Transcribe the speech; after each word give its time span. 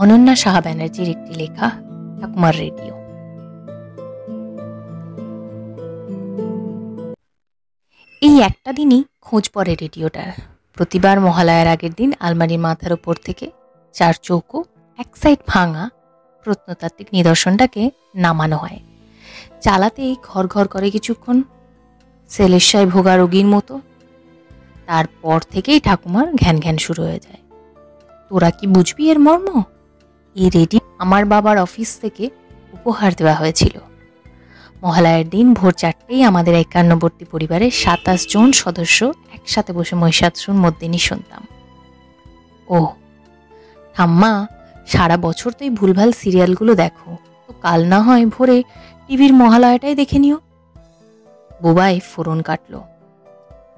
অনন্যা 0.00 0.36
সাহা 0.36 0.60
ব্যানার্জির 0.60 1.08
একটি 1.08 1.34
লেখা, 1.34 1.70
ঠাকুমার 2.20 2.54
রেডিও। 2.58 2.94
এই 8.22 8.40
একটা 8.40 8.72
দিনই 8.72 9.04
খোঁজ 9.20 9.50
পড়ে 9.54 9.74
রেডিওটার। 9.74 10.32
প্রতিবার 10.74 11.20
মহালয়ার 11.20 11.66
আগের 11.66 11.90
দিন 11.96 12.12
আলমারির 12.20 12.58
মাথার 12.58 12.92
ওপর 12.92 13.16
থেকে 13.24 13.50
চার 13.92 14.14
চৌকো, 14.22 14.64
এক 14.98 15.16
সাইড 15.16 15.38
ভাঙা 15.46 15.90
প্রত্নতাত্ত্বিক 16.44 17.08
নিদর্শনটাকে 17.12 17.90
নামানো 18.14 18.56
হয়। 18.56 18.78
চালাতেই 19.60 20.16
ঘর 20.22 20.46
ঘর 20.46 20.68
করে 20.68 20.90
কিছুক্ষণ 20.90 21.42
সেলেশায় 22.28 22.86
ভোগা 22.86 23.16
রোগীর 23.16 23.46
মতো। 23.46 23.80
তারপর 24.86 25.40
থেকেই 25.50 25.80
ঠাকুমার 25.80 26.34
ঘ্যান 26.34 26.60
ঘ্যান 26.60 26.76
শুরু 26.76 27.02
হয়ে 27.02 27.20
যায়। 27.20 27.42
তোরা 28.28 28.50
কি 28.50 28.66
বুঝবি 28.66 29.10
এর 29.10 29.18
মর্ম? 29.18 29.62
এই 30.36 30.50
রেডি 30.50 30.78
আমার 30.98 31.24
বাবার 31.24 31.58
অফিস 31.58 31.98
থেকে 32.00 32.30
উপহার 32.72 33.14
দেওয়া 33.14 33.34
হয়েছিল। 33.34 33.78
মহালয়ার 34.82 35.28
দিন 35.28 35.54
ভোর 35.54 35.72
চারটেই 35.72 36.22
আমাদের 36.22 36.54
একান্নবর্তী 36.54 37.24
পরিবারের 37.24 37.70
সাতাশ 37.70 38.26
জন 38.28 38.52
সদস্য 38.52 39.12
একসাথে 39.32 39.72
বসে 39.72 39.94
মহিষাদসুর 39.94 40.54
মধ্যেনি 40.54 40.98
শুনতাম। 40.98 41.46
ও 42.68 42.86
ঠাম্মা, 43.96 44.46
সারা 44.86 45.16
বছর 45.16 45.52
তো 45.52 45.64
এই 45.64 45.70
ভুলভাল 45.70 46.12
সিরিয়ালগুলো 46.12 46.74
দেখো। 46.74 47.16
তো 47.46 47.52
কাল 47.62 47.86
না 47.86 48.00
হয় 48.00 48.26
ভোরে 48.26 48.62
টিভির 49.06 49.32
মহালয়াটাই 49.32 49.94
দেখে 49.94 50.18
নিও। 50.18 50.38
বুবাই 51.62 52.00
ফোরন 52.00 52.42
কাটল। 52.42 52.80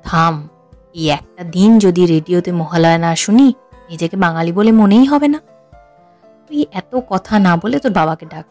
থাম, 0.04 0.48
এই 0.94 1.08
একটা 1.08 1.44
দিন 1.44 1.78
যদি 1.78 2.06
রেডিওতে 2.06 2.52
মহালয়া 2.52 2.98
না 2.98 3.16
শুনি, 3.16 3.54
নিজেকে 3.90 4.16
বাঙালি 4.16 4.52
বলে 4.52 4.72
মনেই 4.72 5.04
হবে 5.04 5.28
না। 5.28 5.40
তুই 6.52 6.66
এত 6.72 7.00
কথা 7.08 7.38
না 7.38 7.56
বলে 7.56 7.78
তোর 7.78 7.92
বাবাকে 7.92 8.26
ডাক। 8.26 8.46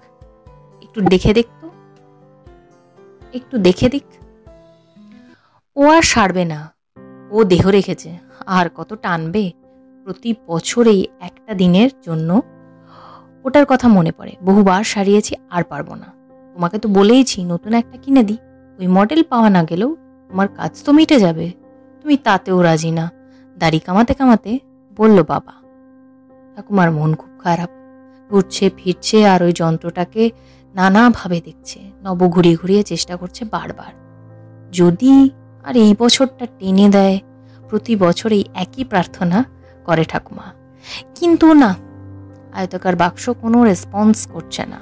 একটু 0.81 1.01
দেখে 1.01 1.33
দেখ 1.33 1.45
তো। 1.61 1.69
একটু 3.33 3.57
দেখে 3.57 3.89
দিক 3.89 4.03
ও 5.75 5.87
আর 5.89 6.01
সারবে 6.01 6.45
না। 6.45 6.73
ও 7.31 7.43
দেহ 7.43 7.67
রেখেছে। 7.67 8.17
আর 8.45 8.69
কত 8.75 8.93
টানবে 9.01 9.51
প্রতি 10.03 10.33
বছরেই 10.47 11.07
একটা 11.19 11.53
দিনের 11.53 11.89
জন্য। 12.01 12.41
ওটার 13.43 13.65
কথা 13.67 13.87
মনে 13.87 14.11
পড়ে। 14.11 14.35
বহুবার 14.43 14.83
সারিয়েছি, 14.83 15.35
আর 15.49 15.63
পারব 15.63 15.93
না। 15.93 16.05
তোমাকে 16.53 16.77
তো 16.77 16.89
বলেইছি, 16.89 17.43
নতুন 17.43 17.73
একটা 17.73 17.97
কিনে 17.97 18.23
দিই 18.23 18.37
ওই 18.79 18.87
মডেল 18.87 19.23
পাওয়া 19.23 19.49
না 19.49 19.63
গেলেও 19.63 19.95
তোমার 20.29 20.47
কাজ 20.47 20.83
তো 20.83 20.91
মিটে 20.91 21.19
যাবে। 21.19 21.51
তুমি 22.01 22.17
তাতেও 22.17 22.61
রাজি 22.61 22.91
না। 22.91 23.11
দাড়ি 23.57 23.79
কামাতে 23.79 24.13
কামাতে 24.13 24.59
বলল 24.97 25.23
বাবা, 25.23 25.53
ঠাকুমার 26.55 26.91
মন 26.91 27.15
খুব 27.15 27.39
খারাপ। 27.39 27.80
ঘুরছে, 28.31 28.65
ফিরছে 28.77 29.17
আর 29.27 29.39
ওই 29.43 29.53
যন্ত্রটাকে 29.55 30.23
নানাভাবে 30.75 31.37
দেখছে। 31.45 31.79
নব 32.03 32.19
ঘুরিয়ে 32.29 32.57
ঘুরিয়ে 32.61 32.83
চেষ্টা 32.83 33.13
করছে 33.15 33.41
বারবার। 33.45 33.91
যদি 34.71 35.13
আর 35.63 35.75
এই 35.75 35.91
বছরটা 35.99 36.45
টেনে 36.59 36.87
দেয়, 36.89 37.17
প্রতি 37.69 37.93
বছর 37.95 38.29
এই 38.31 38.43
একই 38.53 38.83
প্রার্থনা 38.83 39.37
করে 39.85 40.03
ঠাকুমা। 40.03 40.47
কিন্তু 41.15 41.47
না, 41.53 41.71
আয়তকার 42.53 42.95
বাক্স 42.95 43.23
কোনো 43.41 43.57
রেসপন্স 43.63 44.17
করছে 44.33 44.63
না। 44.65 44.79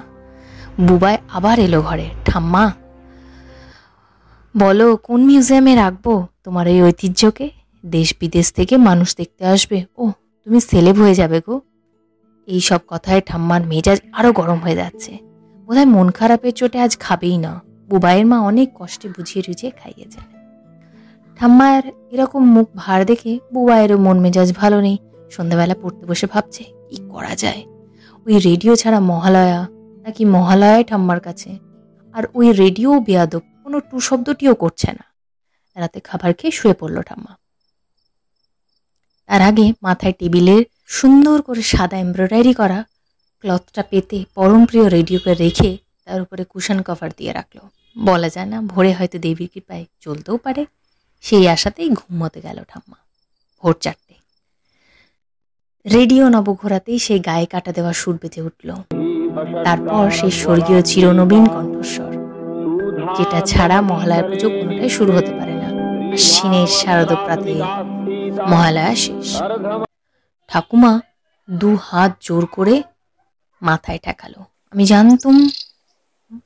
বুবাই 0.80 1.16
আবার 1.32 1.56
এলো 1.58 1.80
ঘরে, 1.82 2.06
ঠাম্মা, 2.24 2.64
বলো 4.54 4.86
কোন 4.96 5.20
মিউজিয়ামে 5.24 5.72
রাখব? 5.74 6.06
তোমার 6.44 6.66
এই 6.66 6.80
ঐতিহ্যকে? 6.82 7.46
দেশ 7.84 8.08
বিদেশ 8.20 8.46
থেকে 8.52 8.74
মানুষ 8.88 9.08
দেখতে 9.16 9.42
আসবে? 9.44 9.78
ও 9.96 10.04
তুমি 10.46 10.58
সেলেব 10.60 10.96
হয়ে 10.96 11.14
যাবে 11.14 11.38
গো। 11.46 11.54
এই 12.50 12.60
সব 12.60 12.80
কথায় 12.88 13.20
ঠাম্মার 13.20 13.62
মেজাজ 13.66 13.98
আরও 14.12 14.32
গরম 14.32 14.58
হয়ে 14.58 14.74
যাচ্ছে। 14.74 15.12
বোধহয় 15.66 15.86
মন 15.86 16.10
খারাপের 16.10 16.52
চোটে 16.52 16.78
আজ 16.80 16.92
খাবেই 16.98 17.38
না। 17.38 17.52
বুবাইয়ের 17.88 18.26
মা 18.26 18.38
অনেক 18.40 18.68
কষ্টে 18.74 19.08
বুঝিয়ে 19.08 19.42
টুঝিয়ে 19.42 19.70
খাইয়েছেন। 19.70 20.24
ঠাম্মার 21.38 21.82
এরকম 22.10 22.42
মুখ 22.50 22.68
ভার 22.76 23.00
দেখে 23.06 23.38
বুবাইয়েরও 23.52 23.98
মন 23.98 24.16
মেজাজ 24.20 24.52
ভালো 24.52 24.80
নেই। 24.80 24.98
সন্ধ্যাবেলা 25.30 25.76
পড়তে 25.82 26.06
বসে 26.06 26.26
ভাবছে, 26.26 26.64
কি 26.88 26.96
করা 27.12 27.32
যায়? 27.36 27.62
ওই 28.26 28.38
রেডিও 28.38 28.76
ছাড়া 28.76 29.00
মহালয়া 29.00 29.60
নাকি 30.04 30.24
মহালয়ায় 30.24 30.84
ঠাম্মার 30.84 31.20
কাছে? 31.20 31.50
আর 32.14 32.24
ওই 32.34 32.52
রেডিও 32.52 32.90
বেয়াদব 33.00 33.42
কোনো 33.64 33.80
টু 33.80 33.96
শব্দটিও 34.00 34.54
করছে 34.54 34.90
না। 34.92 35.04
রাতে 35.76 35.98
খাবার 36.00 36.30
খেয়ে 36.34 36.50
শুয়ে 36.50 36.74
পড়ল 36.80 36.96
ঠাম্মা। 37.02 37.32
তার 39.30 39.42
আগে 39.42 39.66
মাথায় 39.82 40.14
টেবিলের 40.18 40.62
সুন্দর 40.98 41.38
করে 41.42 41.62
সাদা 41.72 41.96
এমব্রয়ডারি 42.04 42.52
করা 42.54 42.78
ক্লথটা 43.44 43.82
পেতে 43.90 44.18
পরম 44.34 44.62
প্রিয় 44.66 44.86
রেডিওকে 44.88 45.32
রেখে 45.34 45.70
তার 46.06 46.18
উপরে 46.24 46.42
কুশন 46.44 46.78
কভার 46.82 47.10
দিয়ে 47.18 47.32
রাখল। 47.32 47.58
বলা 47.96 48.28
যায় 48.28 48.48
না, 48.52 48.58
ভোরে 48.72 48.92
হয়তো 48.92 49.16
দেবীর 49.18 49.48
কৃপায় 49.54 49.84
চলতেও 50.00 50.36
পারে। 50.36 50.62
সেই 51.24 51.44
আশাতেই 51.48 51.88
ঘুমোতে 51.90 52.40
গেল 52.40 52.58
ঠাম্মা। 52.70 52.98
ভোর 53.60 53.74
চারটে। 53.80 54.14
রেডিও 55.86 56.24
নবঘোরাতেই 56.28 56.98
সেই 56.98 57.20
গায়ে 57.28 57.46
কাটা 57.46 57.70
দেওয়া 57.72 57.92
সুর 57.92 58.16
বেঁধে 58.22 58.40
উঠল। 58.42 58.68
তারপর 59.64 60.04
সেই 60.18 60.32
স্বর্গীয় 60.40 60.80
চিরনবীন 60.82 61.44
কণ্ঠস্বর, 61.54 62.12
যেটা 63.16 63.38
ছাড়া 63.50 63.76
মহালয়ার 63.90 64.24
পুজো 64.30 64.48
কোনোটাই 64.56 64.90
শুরু 64.96 65.10
হতে 65.12 65.32
পারে 65.38 65.54
না। 65.62 65.68
আশ্বিনের 66.16 66.68
শারদ 66.80 67.10
প্রাতে 67.24 67.54
মহালয়া 68.48 68.94
শেষ। 68.94 69.42
ঠাকুমা 70.48 71.00
দু 71.50 71.76
হাত 71.76 72.16
জোর 72.20 72.46
করে 72.46 72.82
মাথায় 73.62 73.98
ঠেকালো। 73.98 74.44
আমি 74.70 74.84
জানতুম, 74.84 75.48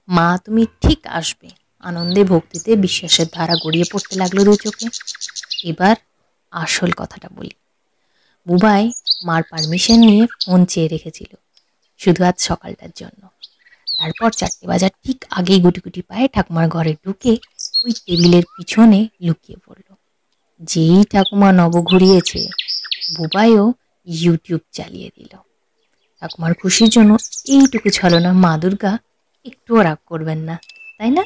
মা 0.08 0.38
তুমি 0.44 0.66
ঠিক 0.80 1.06
আসবে। 1.06 1.48
আনন্দে 1.80 2.24
ভক্তিতে 2.24 2.76
বিশ্বাসের 2.76 3.26
ধারা 3.32 3.54
গড়িয়ে 3.54 3.84
পড়তে 3.92 4.16
লাগল 4.18 4.44
দু 4.44 4.56
চোখে। 4.56 4.88
এবার 5.64 5.96
আসল 6.50 6.90
কথাটা 6.90 7.28
বলি। 7.36 7.54
বুবাই 8.48 8.92
মার 9.24 9.42
পারমিশন 9.50 9.94
নিয়ে 9.94 10.26
ফোন 10.44 10.64
চেয়ে 10.64 10.88
রেখেছিল, 10.88 11.36
শুধু 11.98 12.24
আজ 12.24 12.40
সকালটার 12.40 12.90
জন্য। 12.96 13.28
তারপর 13.98 14.30
চারটে 14.30 14.66
বাজার 14.66 14.90
ঠিক 15.04 15.24
আগেই 15.30 15.60
গুটি 15.60 15.80
গুটি 15.80 16.02
পায়ে 16.02 16.28
ঠাকুমার 16.28 16.68
ঘরে 16.68 16.96
ঢুকে 17.06 17.36
ওই 17.84 17.92
টেবিলের 18.06 18.44
পিছনে 18.56 19.08
লুকিয়ে 19.20 19.58
পড়ল। 19.66 19.93
যেই 20.66 20.98
ঠাকুমা 21.04 21.48
নব 21.52 21.74
ঘুরিয়েছে, 21.84 22.40
বুবাইও 23.16 23.64
ইউটিউব 24.06 24.62
চালিয়ে 24.72 25.08
দিল। 25.16 25.32
ঠাকুমার 26.22 26.52
খুশির 26.54 26.88
জন্য 26.88 27.10
এইটুকু 27.48 27.88
ছলনা 27.90 28.30
মা 28.32 28.52
দুর্গা 28.58 28.92
একটুও 29.46 29.80
রাগ 29.82 29.98
করবেন 30.06 30.38
না, 30.38 30.56
তাই 30.98 31.10
না? 31.10 31.22